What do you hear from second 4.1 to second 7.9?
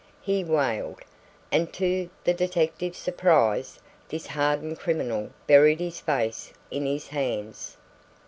hardened criminal buried his face in his hands.